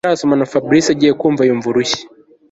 [0.03, 2.01] Batarasomana FABRIC agiye kumva yumva urushyi